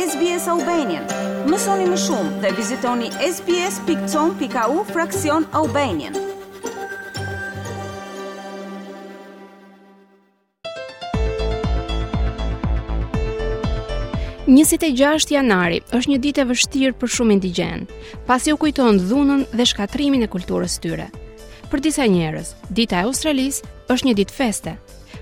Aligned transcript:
SBS 0.00 0.48
Albanian. 0.48 1.04
Mësoni 1.50 1.84
më 1.90 1.96
shumë 2.00 2.38
dhe 2.40 2.50
vizitoni 2.56 3.08
sbs.com.au 3.26 4.78
fraksion 4.94 5.44
Albanian. 5.52 6.14
Njësit 14.48 14.86
e 14.88 14.90
gjasht 14.96 15.34
janari 15.36 15.82
është 15.92 16.12
një 16.14 16.18
dit 16.24 16.40
e 16.40 16.46
vështirë 16.48 16.96
për 17.02 17.12
shumë 17.18 17.36
indigen, 17.36 17.84
pas 18.30 18.46
jo 18.48 18.56
kujton 18.62 19.02
dhunën 19.10 19.44
dhe 19.52 19.68
shkatrimin 19.74 20.24
e 20.24 20.30
kulturës 20.32 20.78
tyre. 20.80 21.10
Për 21.68 21.84
disa 21.84 22.08
njerës, 22.08 22.54
dita 22.72 23.02
e 23.04 23.10
Australis 23.10 23.60
është 23.92 24.08
një 24.08 24.16
dit 24.22 24.32
feste, 24.32 24.78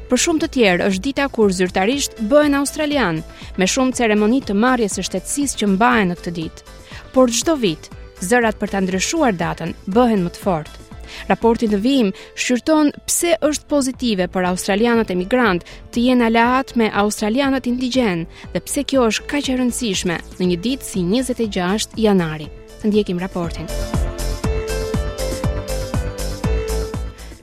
Për 0.08 0.20
shumë 0.24 0.40
të 0.42 0.46
tjerë 0.56 0.84
është 0.88 1.02
dita 1.04 1.24
kur 1.32 1.52
zyrtarisht 1.52 2.14
bëhen 2.30 2.54
australian, 2.62 3.18
me 3.60 3.66
shumë 3.68 3.96
ceremoni 4.00 4.38
të 4.48 4.54
marrjes 4.56 4.96
së 4.96 5.04
shtetësisë 5.08 5.58
që 5.60 5.68
mbahen 5.74 6.12
në 6.14 6.18
këtë 6.22 6.32
ditë. 6.38 6.76
Por 7.12 7.32
çdo 7.34 7.58
vit, 7.60 7.90
zërat 8.24 8.56
për 8.60 8.72
ta 8.72 8.80
ndryshuar 8.86 9.36
datën 9.40 9.76
bëhen 9.92 10.24
më 10.24 10.32
të 10.38 10.42
fortë. 10.46 10.84
Raporti 11.28 11.64
i 11.72 11.78
vim 11.84 12.08
shqyrton 12.36 12.90
pse 13.08 13.34
është 13.50 13.68
pozitive 13.68 14.24
për 14.32 14.48
australianët 14.50 15.12
emigrant 15.12 15.64
të 15.92 16.04
jenë 16.08 16.26
alaat 16.30 16.72
me 16.76 16.88
australianët 17.04 17.68
indigjen 17.68 18.24
dhe 18.52 18.62
pse 18.64 18.84
kjo 18.88 19.04
është 19.12 19.28
kaq 19.34 19.48
e 19.52 19.56
rëndësishme 19.60 20.18
në 20.40 20.50
një 20.52 20.58
ditë 20.68 20.88
si 20.90 21.04
26 21.08 21.92
janari. 22.08 22.48
Të 22.80 22.92
ndjekim 22.92 23.20
raportin. 23.24 23.68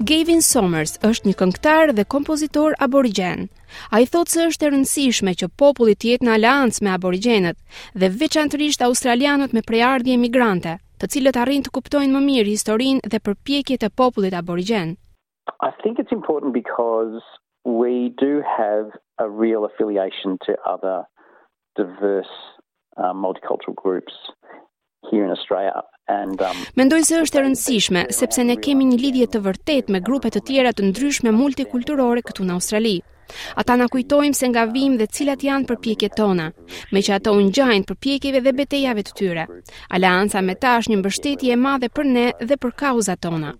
Gavin 0.09 0.41
Somers 0.45 0.91
është 1.07 1.27
një 1.29 1.33
këngëtar 1.39 1.91
dhe 1.97 2.03
kompozitor 2.13 2.73
aborigjen. 2.85 3.45
Ai 3.95 4.03
thotë 4.11 4.33
se 4.35 4.41
është 4.49 4.67
e 4.67 4.71
rëndësishme 4.73 5.33
që 5.41 5.47
populli 5.61 5.95
të 5.97 6.09
jetë 6.11 6.25
në 6.27 6.33
aleancë 6.37 6.83
me 6.85 6.91
aborigjenët 6.93 7.63
dhe 8.03 8.09
veçanërisht 8.19 8.83
australianët 8.87 9.55
me 9.57 9.63
prejardhje 9.69 10.19
migrante, 10.25 10.75
të 11.01 11.09
cilët 11.15 11.39
arrin 11.41 11.63
të 11.65 11.71
kuptojnë 11.79 12.11
më 12.17 12.21
mirë 12.27 12.49
historinë 12.53 13.09
dhe 13.15 13.21
përpjekjet 13.29 13.87
e 13.89 13.93
popullit 14.03 14.35
aborigjen. 14.43 14.93
I 15.69 15.71
think 15.81 15.97
it's 15.97 16.15
important 16.19 16.53
because 16.61 17.23
we 17.63 18.13
do 18.21 18.43
have 18.61 18.93
a 19.25 19.29
real 19.29 19.63
affiliation 19.65 20.37
to 20.45 20.53
other 20.75 20.97
diverse 21.81 22.35
uh, 23.01 23.13
multicultural 23.25 23.73
groups 23.73 24.13
here 25.09 25.23
in 25.25 25.31
Australia 25.31 25.81
and 26.07 26.41
um 26.41 26.57
Mendoj 26.75 27.05
se 27.07 27.19
është 27.23 27.39
e 27.39 27.43
rëndësishme 27.45 28.03
sepse 28.13 28.43
ne 28.45 28.55
kemi 28.61 28.85
një 28.91 28.99
lidhje 29.01 29.27
të 29.35 29.39
vërtetë 29.47 29.93
me 29.95 30.01
grupe 30.05 30.29
të 30.33 30.41
tjera 30.49 30.71
të 30.75 30.89
ndryshme 30.91 31.31
multikulturore 31.35 32.21
këtu 32.29 32.45
në 32.45 32.55
Australi. 32.59 32.95
Ata 33.57 33.73
na 33.81 33.87
kujtojmë 33.89 34.37
se 34.37 34.47
nga 34.51 34.67
vim 34.69 34.97
dhe 34.99 35.07
cilat 35.09 35.41
janë 35.47 35.65
përpjekjet 35.71 36.13
tona, 36.19 36.51
me 36.93 37.01
që 37.01 37.15
ato 37.17 37.33
u 37.33 37.39
ngjajnë 37.47 37.87
përpjekjeve 37.89 38.41
dhe 38.45 38.53
betejave 38.59 39.01
të 39.07 39.15
tyre. 39.17 39.45
Alianca 39.97 40.43
me 40.45 40.53
ta 40.61 40.75
është 40.81 40.93
një 40.93 40.99
mbështetje 41.01 41.55
e 41.55 41.59
madhe 41.65 41.89
për 41.89 42.11
ne 42.17 42.27
dhe 42.41 42.59
për 42.61 42.75
kauzat 42.83 43.23
tona. 43.25 43.55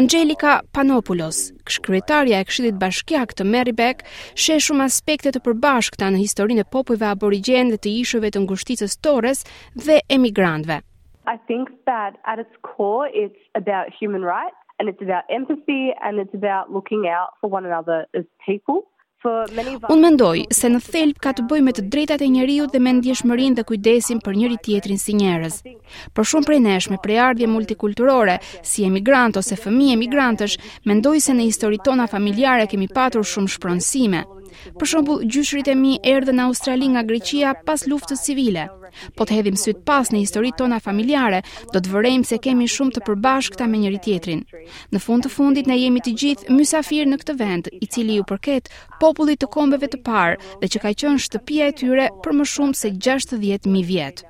Angelika 0.00 0.60
Panopoulos, 0.72 1.42
kryetaria 1.84 2.40
e 2.40 2.48
Këshillit 2.48 2.80
Bashkiak 2.80 3.34
të 3.36 3.44
Merribek, 3.44 4.04
sheh 4.34 4.62
shumë 4.64 4.86
aspekte 4.88 5.34
të 5.34 5.44
përbashkëta 5.44 6.08
në 6.14 6.24
historinë 6.24 6.64
e 6.64 6.70
popujve 6.72 7.12
aborigjen 7.12 7.74
dhe 7.74 7.82
të 7.82 7.96
ishujve 8.06 8.30
të 8.32 8.46
ngushticës 8.46 8.96
Torres 9.04 9.44
dhe 9.74 9.98
emigrantëve. 10.08 10.78
I 11.34 11.36
think 11.46 11.68
that 11.84 12.10
at 12.24 12.38
its 12.44 12.52
core 12.62 13.06
it's 13.12 13.36
about 13.62 13.86
human 14.00 14.22
rights 14.22 14.56
and 14.78 14.88
it's 14.88 15.02
about 15.02 15.24
empathy 15.30 15.92
and 16.04 16.18
it's 16.22 16.32
about 16.34 16.72
looking 16.76 17.02
out 17.06 17.30
for 17.42 17.50
one 17.50 17.64
another 17.66 17.98
as 18.18 18.24
people. 18.50 18.88
Unë 19.88 19.96
mendoj 19.98 20.44
se 20.54 20.68
në 20.70 20.78
thelb 20.92 21.16
ka 21.18 21.32
të 21.34 21.42
bëjë 21.50 21.64
me 21.66 21.72
të 21.74 21.82
drejtat 21.92 22.20
e 22.22 22.28
njerëzit 22.30 22.72
dhe 22.76 22.80
me 22.86 22.92
ndjeshmërinë 23.00 23.58
dhe 23.58 23.64
kujdesin 23.66 24.20
për 24.22 24.36
njëri-tjetrin 24.38 25.00
si 25.02 25.16
njerëz. 25.18 25.56
Për 26.14 26.28
shumë 26.30 26.46
prej 26.46 26.58
nesh 26.68 26.86
me 26.92 27.00
prejardhje 27.02 27.48
multikulturore, 27.50 28.36
si 28.70 28.86
emigrant 28.86 29.36
ose 29.42 29.58
fëmijë 29.58 29.96
emigrantësh, 29.96 30.54
mendoj 30.86 31.18
se 31.26 31.34
në 31.34 31.48
historitona 31.48 32.06
familjare 32.14 32.68
kemi 32.70 32.86
patur 32.94 33.26
shumë 33.26 33.50
shpronësime, 33.56 34.22
Për 34.78 34.88
shembull, 34.90 35.20
gjyshrit 35.30 35.68
e 35.70 35.74
mi 35.78 35.92
erdhën 36.12 36.36
në 36.38 36.44
Australi 36.50 36.88
nga 36.92 37.02
Greqia 37.08 37.52
pas 37.66 37.84
luftës 37.90 38.24
civile. 38.26 38.64
Po 39.16 39.24
të 39.28 39.36
hedhim 39.38 39.58
syt 39.60 39.82
pas 39.86 40.10
në 40.10 40.22
historitë 40.24 40.62
tona 40.62 40.78
familjare, 40.82 41.42
do 41.74 41.80
të 41.84 41.92
vërejmë 41.94 42.28
se 42.30 42.38
kemi 42.46 42.66
shumë 42.74 42.96
të 42.96 43.04
përbashkëta 43.08 43.68
me 43.70 43.82
njëri-tjetrin. 43.84 44.42
Në 44.94 45.02
fund 45.04 45.26
të 45.26 45.32
fundit 45.36 45.70
ne 45.70 45.78
jemi 45.78 46.02
të 46.08 46.14
gjithë 46.22 46.56
mysafir 46.58 47.06
në 47.10 47.20
këtë 47.22 47.36
vend, 47.44 47.70
i 47.78 47.86
cili 47.86 48.18
ju 48.18 48.26
përket 48.32 48.70
popullit 49.04 49.40
të 49.44 49.50
kombeve 49.54 49.90
të 49.94 50.02
parë 50.08 50.58
dhe 50.64 50.72
që 50.74 50.82
ka 50.86 50.94
qenë 51.04 51.24
shtëpia 51.28 51.68
e 51.70 51.76
tyre 51.82 52.08
për 52.24 52.38
më 52.40 52.48
shumë 52.56 52.80
se 52.82 52.90
60 53.10 53.70
mijë 53.76 53.88
vjet. 53.92 54.24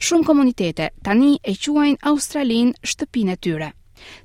Shumë 0.00 0.28
komunitete 0.28 0.92
tani 1.06 1.36
e 1.44 1.56
quajnë 1.56 2.02
Australin 2.12 2.74
shtëpinë 2.84 3.36
e 3.38 3.44
tyre. 3.48 3.72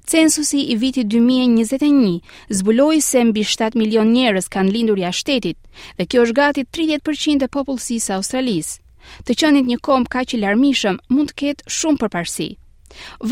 Censusi 0.06 0.72
i 0.72 0.76
vitit 0.78 1.08
2021 1.08 2.20
zbuloi 2.50 3.02
se 3.02 3.24
mbi 3.28 3.44
7 3.44 3.78
milion 3.78 4.10
njerëz 4.14 4.48
kanë 4.54 4.74
lindur 4.76 5.00
jashtë 5.02 5.22
shtetit, 5.24 5.58
dhe 5.98 6.06
kjo 6.06 6.26
është 6.28 6.38
gati 6.40 6.66
30% 6.78 7.48
e 7.48 7.54
popullsisë 7.58 8.08
së 8.10 8.18
Australisë. 8.18 8.80
Të 9.28 9.36
qenit 9.42 9.68
një 9.70 9.78
komb 9.88 10.10
kaq 10.12 10.36
i 10.38 10.42
larmishëm 10.44 10.98
mund 11.14 11.32
të 11.32 11.36
ketë 11.44 11.74
shumë 11.78 12.02
përparësi. 12.04 12.50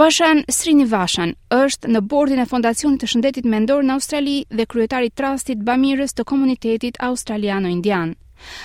Vashan 0.02 0.42
Srinivasan 0.52 1.32
është 1.58 1.92
në 1.96 2.00
bordin 2.14 2.42
e 2.44 2.48
Fondacionit 2.54 3.04
të 3.04 3.12
Shëndetit 3.12 3.46
Mendor 3.54 3.84
në 3.86 3.94
Australi 3.98 4.36
dhe 4.50 4.66
kryetari 4.74 5.12
i 5.12 5.16
trustit 5.22 5.62
Bamirës 5.68 6.18
të 6.18 6.26
komunitetit 6.32 6.98
australiano-indian. 7.10 8.16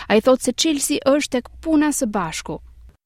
Ai 0.09 0.19
thotë 0.25 0.43
se 0.49 0.57
Chelsea 0.65 1.15
është 1.15 1.35
tek 1.37 1.53
puna 1.67 1.93
së 2.01 2.09
bashku 2.17 2.59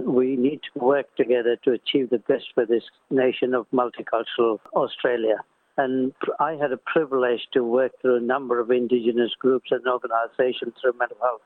we 0.06 0.36
need 0.36 0.60
to 0.72 0.78
work 0.80 1.06
together 1.16 1.56
to 1.64 1.72
achieve 1.72 2.10
the 2.10 2.22
best 2.28 2.46
for 2.54 2.64
this 2.66 2.84
nation 3.10 3.54
of 3.54 3.66
multicultural 3.72 4.58
Australia. 4.74 5.38
And 5.76 6.12
I 6.40 6.52
had 6.60 6.72
a 6.72 6.80
privilege 6.94 7.42
to 7.52 7.62
work 7.64 7.92
through 8.00 8.16
a 8.16 8.20
number 8.34 8.60
of 8.60 8.70
indigenous 8.70 9.32
groups 9.38 9.70
and 9.70 9.82
organizations 9.86 10.74
through 10.80 10.94
mental 10.98 11.18
health. 11.22 11.42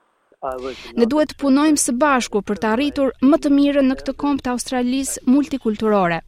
Ne 0.98 1.06
duhet 1.08 1.30
të 1.32 1.38
punojmë 1.40 1.80
së 1.80 1.92
bashku 1.96 2.42
për 2.44 2.58
të 2.60 2.68
arritur 2.68 3.12
më 3.24 3.36
të 3.44 3.52
mirën 3.56 3.86
në 3.88 3.94
këtë 4.00 4.14
komp 4.20 4.42
të 4.44 4.50
Australisë 4.52 5.22
multikulturore. 5.32 6.18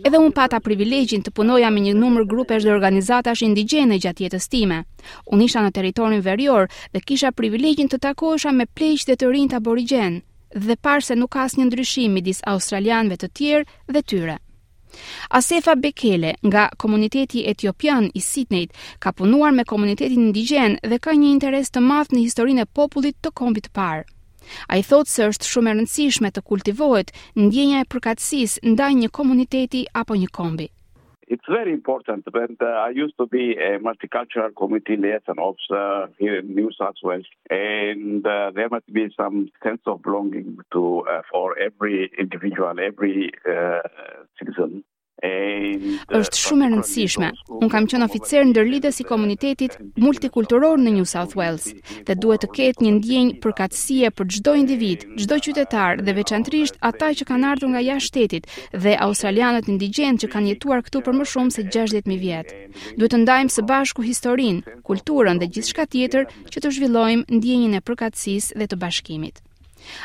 Edhe 0.00 0.20
unë 0.22 0.32
pata 0.38 0.60
privilegjin 0.64 1.26
të 1.26 1.34
punoja 1.36 1.68
me 1.74 1.82
një 1.84 1.92
numër 1.98 2.24
grupesh 2.30 2.64
dhe 2.64 2.72
organizatash 2.72 3.42
indigjene 3.44 3.98
gjatë 4.00 4.24
jetës 4.24 4.48
time. 4.54 4.78
Unë 5.34 5.50
isha 5.50 5.66
në 5.66 5.74
teritorin 5.76 6.24
verior 6.24 6.70
dhe 6.94 7.04
kisha 7.04 7.34
privilegjin 7.36 7.92
të 7.92 8.00
takoesha 8.08 8.54
me 8.56 8.64
plejsh 8.72 9.04
dhe 9.10 9.18
të 9.20 9.28
rinjt 9.34 9.58
aborigjenë 9.60 10.22
dhe 10.54 10.76
parë 10.80 11.04
se 11.04 11.14
nuk 11.18 11.32
ka 11.34 11.44
asnjë 11.44 11.66
ndryshim 11.68 12.12
midis 12.16 12.40
australianëve 12.48 13.16
të 13.20 13.28
tjerë 13.36 13.68
dhe 13.92 14.02
tyre. 14.08 14.36
Asefa 15.36 15.74
Bekele 15.76 16.32
nga 16.46 16.68
komuniteti 16.80 17.44
etiopian 17.50 18.08
i 18.16 18.20
Sydney 18.24 18.68
ka 18.98 19.12
punuar 19.12 19.52
me 19.52 19.64
komunitetin 19.64 20.24
indigjen 20.30 20.78
dhe 20.82 20.98
ka 20.98 21.12
një 21.12 21.28
interes 21.34 21.70
të 21.70 21.80
madh 21.84 22.12
në 22.14 22.20
historinë 22.24 22.64
e 22.64 22.70
popullit 22.78 23.16
të 23.20 23.32
kombit 23.36 23.68
të 23.68 23.74
parë. 23.76 24.06
A 24.72 24.80
i 24.80 24.82
thotë 24.88 25.10
se 25.12 25.26
është 25.28 25.44
shumë 25.52 25.70
e 25.70 25.72
rëndësishme 25.76 26.28
të 26.32 26.40
kultivohet 26.48 27.12
ndjenja 27.36 27.84
e 27.84 27.88
përkatsis 27.92 28.56
ndaj 28.64 28.92
një 29.02 29.08
komuniteti 29.12 29.84
apo 29.92 30.16
një 30.16 30.30
kombi. 30.32 30.70
it's 31.30 31.44
very 31.48 31.72
important. 31.72 32.24
But 32.30 32.52
uh, 32.60 32.64
I 32.66 32.90
used 32.90 33.16
to 33.18 33.26
be 33.26 33.52
a 33.56 33.78
multicultural 33.78 34.50
leader 34.70 34.96
liaison 35.00 35.38
officer 35.38 35.76
uh, 36.02 36.06
here 36.18 36.38
in 36.38 36.54
New 36.54 36.70
South 36.78 36.94
Wales, 37.02 37.26
and 37.50 38.26
uh, 38.26 38.50
there 38.54 38.68
must 38.68 38.92
be 38.92 39.08
some 39.16 39.50
sense 39.62 39.80
of 39.86 40.02
belonging 40.02 40.58
to 40.72 41.04
uh, 41.10 41.22
for 41.30 41.58
every 41.58 42.10
individual, 42.18 42.74
every 42.80 43.30
uh, 43.48 43.78
citizen. 44.38 44.84
është 45.18 46.38
shumë 46.38 46.64
e 46.64 46.68
rëndësishme. 46.72 47.28
Unë 47.58 47.68
kam 47.72 47.86
qënë 47.90 48.06
oficer 48.06 48.44
në 48.46 48.52
dërlidës 48.54 49.00
i 49.02 49.06
komunitetit 49.08 49.74
multikulturor 49.98 50.78
në 50.78 50.92
New 50.94 51.06
South 51.10 51.34
Wales 51.34 51.64
dhe 52.06 52.14
duhet 52.22 52.44
të 52.46 52.50
ketë 52.54 52.84
një 52.86 52.92
ndjenjë 53.00 53.34
për 53.42 53.52
katsie 53.58 54.10
për 54.14 54.28
gjdo 54.36 54.54
individ, 54.60 55.06
gjdo 55.18 55.38
qytetar 55.46 56.02
dhe 56.06 56.14
veçantrisht 56.20 56.78
ata 56.86 57.10
që 57.18 57.26
kanë 57.32 57.50
ardhë 57.50 57.70
nga 57.74 57.82
ja 57.88 57.98
shtetit 57.98 58.46
dhe 58.70 58.94
australianët 59.08 59.66
indigen 59.74 60.20
që 60.22 60.30
kanë 60.36 60.52
jetuar 60.54 60.86
këtu 60.86 61.02
për 61.08 61.18
më 61.18 61.28
shumë 61.34 61.50
se 61.56 61.66
60.000 61.66 62.22
vjetë. 62.22 62.54
Duhet 62.94 63.14
të 63.16 63.22
ndajmë 63.24 63.54
së 63.58 63.66
bashku 63.72 64.06
historin, 64.06 64.62
kulturën 64.86 65.40
dhe 65.42 65.50
gjithë 65.56 65.74
shka 65.74 65.88
tjetër 65.96 66.28
që 66.52 66.62
të 66.62 66.74
zhvillojmë 66.78 67.26
ndjenjën 67.40 67.74
e 67.74 67.82
përkatsis 67.90 68.52
dhe 68.54 68.70
të 68.70 68.78
bashkimit. 68.86 69.42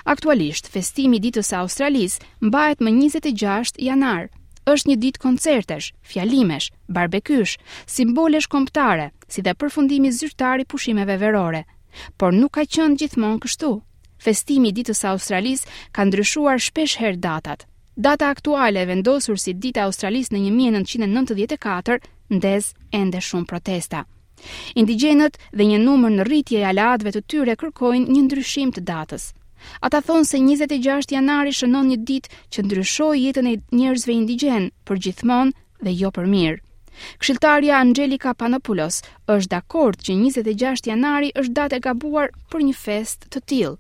Aktualisht, 0.10 0.70
festimi 0.74 1.20
ditës 1.22 1.52
Australis 1.60 2.18
mbajt 2.42 2.82
më 2.82 2.92
26 3.02 3.82
janar, 3.84 4.30
është 4.72 4.90
një 4.90 4.96
ditë 5.04 5.22
koncertesh, 5.24 5.90
fjalimesh, 6.12 6.70
barbekysh, 6.88 7.56
simbolesh 7.92 8.48
kombëtare, 8.52 9.10
si 9.28 9.44
dhe 9.44 9.54
përfundimi 9.60 10.12
zyrtar 10.16 10.64
i 10.64 10.66
pushimeve 10.72 11.18
verore. 11.20 11.64
Por 12.18 12.32
nuk 12.34 12.56
ka 12.58 12.64
qenë 12.66 12.98
gjithmonë 13.02 13.42
kështu. 13.44 13.74
Festimi 14.24 14.72
i 14.72 14.76
ditës 14.78 15.04
së 15.04 15.10
Australis 15.12 15.66
ka 15.92 16.06
ndryshuar 16.08 16.62
shpesh 16.64 16.96
herë 17.04 17.20
datat. 17.26 17.68
Data 17.96 18.30
aktuale 18.34 18.82
e 18.82 18.88
vendosur 18.90 19.38
si 19.38 19.54
Dita 19.54 19.84
e 19.84 19.88
Australis 19.90 20.32
në 20.34 20.46
1994 20.48 22.08
ndez 22.34 22.72
ende 22.98 23.22
shumë 23.22 23.46
protesta. 23.52 24.06
Indigjenët 24.80 25.38
dhe 25.52 25.68
një 25.70 25.84
numër 25.84 26.16
në 26.18 26.26
rritje 26.28 26.64
e 26.64 26.68
alatëve 26.72 27.14
të 27.14 27.22
tyre 27.32 27.60
kërkojnë 27.62 28.16
një 28.16 28.26
ndryshim 28.30 28.74
të 28.76 28.82
datës. 28.90 29.30
Ata 29.86 30.00
thonë 30.06 30.26
se 30.30 30.40
26 30.46 31.10
janari 31.14 31.54
shënon 31.60 31.86
një 31.92 31.98
ditë 32.10 32.40
që 32.56 32.66
ndryshoi 32.66 33.22
jetën 33.24 33.48
e 33.52 33.56
njerëzve 33.78 34.14
indigjen 34.16 34.66
për 34.90 35.00
gjithmonë 35.06 35.88
dhe 35.88 35.94
jo 36.02 36.12
për 36.18 36.28
mirë. 36.36 36.60
Këshilltarja 37.22 37.80
Angelika 37.86 38.36
Panopoulos 38.42 39.00
është 39.38 39.52
dakord 39.56 40.04
që 40.10 40.20
26 40.26 40.86
janari 40.92 41.32
është 41.44 41.58
date 41.62 41.80
e 41.80 41.84
gabuar 41.88 42.36
për 42.52 42.68
një 42.70 42.76
fest 42.86 43.28
të 43.36 43.44
tillë 43.54 43.74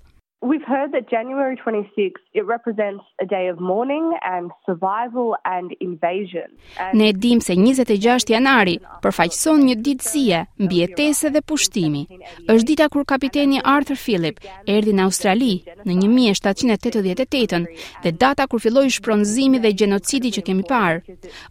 we've 0.44 0.68
heard 0.68 0.92
that 0.92 1.10
January 1.10 1.56
26 1.56 2.20
it 2.40 2.46
represents 2.46 3.04
a 3.24 3.26
day 3.26 3.48
of 3.48 3.58
mourning 3.60 4.06
and 4.24 4.46
survival 4.66 5.30
and 5.46 5.68
invasion. 5.80 6.48
Ne 6.94 7.12
dim 7.12 7.40
se 7.42 7.54
26 7.54 8.32
janari 8.36 8.76
përfaqëson 9.04 9.64
një 9.68 9.76
ditë 9.86 10.08
zie, 10.12 10.42
mbijetese 10.66 11.32
dhe 11.36 11.42
pushtimi. 11.52 12.04
Ës 12.52 12.66
dita 12.68 12.90
kur 12.92 13.06
kapiteni 13.14 13.62
Arthur 13.76 13.98
Phillip 14.06 14.42
erdhi 14.76 14.94
në 14.98 15.06
Australi 15.08 15.54
në 15.88 15.96
1788 16.02 17.68
dhe 18.06 18.14
data 18.26 18.46
kur 18.52 18.62
filloi 18.66 18.92
shpronzimi 18.92 19.62
dhe 19.64 19.72
gjenocidi 19.80 20.34
që 20.38 20.44
kemi 20.50 20.68
parë. 20.74 21.00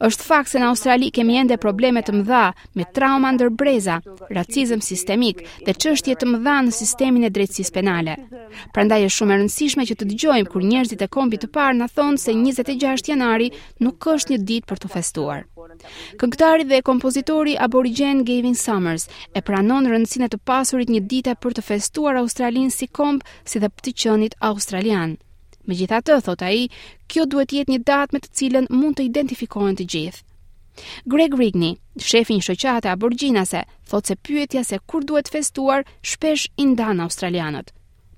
Ës 0.04 0.20
fakt 0.24 0.52
se 0.52 0.60
në 0.62 0.68
Australi 0.68 1.10
kemi 1.16 1.38
ende 1.40 1.56
probleme 1.60 2.04
të 2.04 2.18
mëdha 2.18 2.44
me 2.76 2.86
trauma 2.96 3.32
ndër 3.36 3.50
breza, 3.56 4.00
racizëm 4.30 4.84
sistemik 4.84 5.42
dhe 5.64 5.76
çështje 5.80 6.18
të 6.20 6.32
mëdha 6.34 6.58
në 6.68 6.76
sistemin 6.82 7.24
e 7.28 7.32
drejtësisë 7.32 7.72
penale. 7.76 8.18
Pra 8.72 8.81
Prandaj 8.82 9.04
është 9.06 9.14
shumë 9.20 9.32
e 9.32 9.34
rëndësishme 9.40 9.84
që 9.88 9.94
të 9.98 10.06
dëgjojmë 10.10 10.50
kur 10.52 10.64
njerëzit 10.68 11.02
e 11.04 11.06
kombit 11.14 11.42
të 11.44 11.48
parë 11.54 11.74
na 11.80 11.86
thonë 11.96 12.16
se 12.18 12.32
26 12.34 13.08
janari 13.12 13.44
nuk 13.86 14.02
është 14.12 14.32
një 14.32 14.38
ditë 14.48 14.68
për 14.70 14.80
të 14.82 14.88
festuar. 14.94 15.44
Këngëtari 16.22 16.64
dhe 16.66 16.80
kompozitori 16.88 17.52
aborigjen 17.66 18.24
Gavin 18.26 18.56
Summers 18.62 19.04
e 19.38 19.42
pranon 19.46 19.84
rëndësinë 19.92 20.26
të 20.32 20.40
pasurit 20.50 20.90
një 20.90 20.98
dite 21.12 21.34
për 21.44 21.54
të 21.54 21.62
festuar 21.68 22.18
Australinë 22.24 22.74
si 22.80 22.88
komb, 22.98 23.22
si 23.50 23.62
dhe 23.62 23.70
të 23.70 23.92
qenit 24.02 24.34
australian. 24.50 25.12
Megjithatë, 25.70 26.16
thot 26.26 26.42
ai, 26.48 26.64
kjo 27.06 27.28
duhet 27.30 27.52
të 27.54 27.58
jetë 27.60 27.72
një 27.72 27.78
datë 27.92 28.16
me 28.18 28.22
të 28.24 28.30
cilën 28.40 28.66
mund 28.80 28.96
të 28.98 29.04
identifikohen 29.12 29.78
të 29.78 29.86
gjithë. 29.94 30.24
Greg 31.14 31.36
Rigney, 31.44 31.78
shefi 32.08 32.34
i 32.34 32.40
një 32.42 32.48
shoqate 32.48 33.62
thot 33.92 34.06
se 34.10 34.16
pyetja 34.26 34.64
se 34.72 34.80
kur 34.90 35.04
duhet 35.12 35.30
festuar 35.36 35.86
shpesh 36.14 36.48
i 36.58 36.66
ndan 36.72 37.04
australianët 37.06 37.70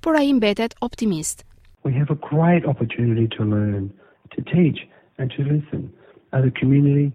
por 0.04 0.14
ai 0.16 0.32
mbetet 0.32 0.72
optimist. 0.80 1.44
We 1.84 1.92
have 1.92 2.10
a 2.18 2.34
great 2.34 2.64
opportunity 2.66 3.26
to 3.36 3.42
learn, 3.44 3.90
to 4.36 4.42
teach 4.42 4.78
and 5.18 5.30
to 5.36 5.42
listen 5.42 5.82
as 6.30 6.42
a 6.44 6.50
community. 6.60 7.12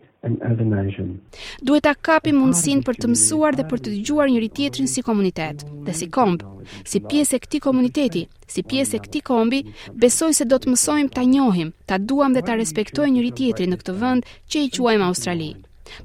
Duhet 1.63 1.83
ta 1.87 1.93
kapim 1.95 2.35
mundësinë 2.41 2.83
për 2.83 2.97
të 2.99 3.09
mësuar 3.13 3.55
dhe 3.55 3.63
për 3.69 3.79
të 3.85 3.93
dëgjuar 3.93 4.27
njëri 4.33 4.49
tjetrin 4.57 4.89
si 4.91 4.99
komunitet, 5.05 5.61
dhe 5.87 5.93
si 5.95 6.09
komb, 6.11 6.41
si 6.83 6.99
pjesë 7.05 7.37
e 7.37 7.39
këtij 7.45 7.61
komuniteti, 7.69 8.25
si 8.51 8.65
pjesë 8.67 8.97
e 8.97 9.01
këtij 9.05 9.23
kombi, 9.29 9.61
besoj 10.03 10.35
se 10.35 10.43
do 10.51 10.59
të 10.59 10.73
mësojmë 10.73 11.13
ta 11.15 11.23
njohim, 11.23 11.71
ta 11.87 12.01
duam 12.09 12.35
dhe 12.35 12.43
ta 12.49 12.57
respektojmë 12.59 13.15
njëri 13.15 13.31
tjetrin 13.39 13.71
në 13.71 13.79
këtë 13.79 13.97
vend 14.03 14.27
që 14.51 14.65
i 14.65 14.73
quajmë 14.75 15.07
Australi. 15.07 15.51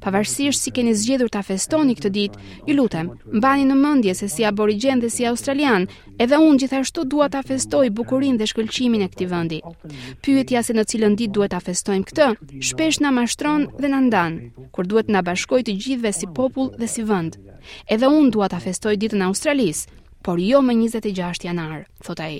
Pavarësisht 0.04 0.60
si 0.64 0.72
keni 0.76 0.94
zgjedhur 0.98 1.30
ta 1.32 1.42
festoni 1.46 1.96
këtë 1.98 2.10
ditë, 2.16 2.40
ju 2.68 2.76
lutem, 2.78 3.10
mbani 3.36 3.66
në 3.68 3.76
mendje 3.80 4.14
se 4.18 4.28
si 4.32 4.46
aborigjen 4.48 5.00
dhe 5.02 5.10
si 5.12 5.26
australian, 5.28 5.86
edhe 6.20 6.40
unë 6.46 6.62
gjithashtu 6.64 7.04
dua 7.14 7.28
ta 7.34 7.42
festoj 7.48 7.90
bukurinë 7.98 8.40
dhe 8.40 8.48
shkëlqimin 8.52 9.04
e 9.06 9.10
këtij 9.14 9.30
vendi. 9.34 9.60
Pyetja 10.24 10.62
se 10.66 10.76
në 10.76 10.86
cilën 10.92 11.18
ditë 11.20 11.36
duhet 11.36 11.54
ta 11.56 11.60
festojmë 11.66 12.08
këtë, 12.10 12.30
shpesh 12.70 13.02
na 13.04 13.10
mashtron 13.18 13.68
dhe 13.80 13.92
na 13.92 14.00
ndan, 14.06 14.40
kur 14.74 14.88
duhet 14.90 15.12
na 15.12 15.22
bashkoj 15.26 15.62
të 15.64 15.76
gjithëve 15.82 16.14
si 16.20 16.30
popull 16.38 16.72
dhe 16.80 16.90
si 16.94 17.06
vend. 17.10 17.38
Edhe 17.88 18.10
unë 18.18 18.32
dua 18.34 18.50
ta 18.52 18.60
festoj 18.66 18.96
ditën 18.96 19.22
e 19.24 19.28
Australisë, 19.30 19.88
por 20.24 20.40
jo 20.40 20.62
më 20.64 20.80
26 20.82 21.46
janar, 21.48 21.86
thot 22.04 22.20
ai. 22.28 22.36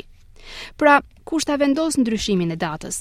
Pra, 0.76 1.00
kusht 1.28 1.48
ta 1.50 1.56
vendos 1.64 1.96
në 2.00 2.04
dryshimin 2.08 2.54
e 2.54 2.58
datës. 2.64 3.00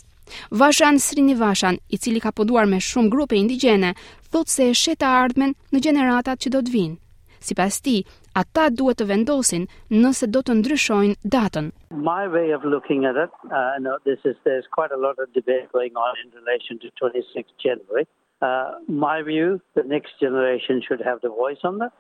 Vashan 0.62 1.00
Srinivashan, 1.06 1.78
i 1.94 1.98
cili 2.04 2.22
ka 2.24 2.32
poduar 2.40 2.68
me 2.74 2.80
shumë 2.90 3.12
grupe 3.16 3.38
indigjene, 3.40 3.94
thot 4.34 4.52
se 4.54 4.70
e 4.72 4.78
sheta 4.82 5.10
ardmen 5.24 5.56
në 5.74 5.84
generatat 5.88 6.44
që 6.46 6.54
do 6.56 6.62
të 6.68 6.76
vinë. 6.76 7.00
Si 7.46 7.54
pas 7.60 7.76
ti, 7.86 7.96
ata 8.42 8.70
duhet 8.80 8.98
të 9.02 9.06
vendosin 9.10 9.66
nëse 10.04 10.30
do 10.36 10.42
të 10.48 10.54
ndryshojnë 10.62 11.32
datën. 11.36 11.68
My 12.14 12.24
way 12.36 12.48
of 12.60 12.64
looking 12.76 13.04
at 13.10 13.20
it, 13.26 13.34
uh, 13.52 13.72
and 13.76 13.90
this 14.10 14.24
is 14.32 14.40
there's 14.48 14.70
quite 14.78 14.96
a 14.96 15.02
lot 15.08 15.20
of 15.24 15.28
debate 15.40 15.68
going 15.76 16.00
on 16.08 16.14
in 16.24 16.32
relation 16.40 16.80
to 16.84 16.88
26 17.02 17.52
January, 17.66 18.08
Uh, 18.46 18.72
my 19.06 19.20
view 19.32 19.48
the 19.80 19.84
next 19.96 20.12
generation 20.24 20.76
should 20.86 21.02
have 21.10 21.18
the 21.26 21.30
voice 21.44 21.60
on 21.64 21.78
that. 21.82 21.94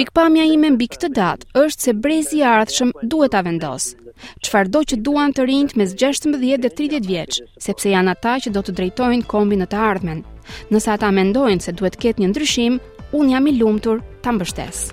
Pikpamja 0.00 0.42
ime 0.50 0.70
mbi 0.74 0.88
këtë 0.92 1.10
datë 1.16 1.52
është 1.60 1.86
se 1.86 1.92
brezi 2.02 2.40
i 2.40 2.42
ardhshëm 2.54 2.90
duhet 3.12 3.30
ta 3.36 3.44
vendos. 3.46 3.86
Çfarëdo 4.44 4.80
që 4.90 4.96
duan 5.06 5.30
të 5.36 5.44
rinjt 5.46 5.76
mes 5.78 5.92
16 6.02 6.34
dhe 6.64 6.70
30 6.82 7.06
vjeç, 7.06 7.38
sepse 7.66 7.92
janë 7.92 8.14
ata 8.16 8.34
që 8.42 8.50
do 8.56 8.64
të 8.66 8.74
drejtojnë 8.80 9.28
kombin 9.30 9.62
në 9.62 9.68
të 9.70 9.78
ardhmen. 9.92 10.24
Nëse 10.74 10.90
ata 10.98 11.12
mendojnë 11.14 11.62
se 11.68 11.76
duhet 11.78 11.94
të 11.94 12.02
ketë 12.08 12.24
një 12.24 12.30
ndryshim, 12.32 12.80
un 13.14 13.30
jam 13.32 13.46
i 13.52 13.54
lumtur 13.60 14.02
ta 14.26 14.34
mbështes. 14.34 14.88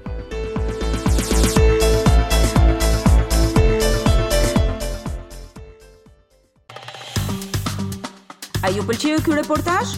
Ai 8.62 8.78
u 8.82 8.86
pëlqeu 8.86 9.26
ky 9.26 9.40
reportazh? 9.42 9.98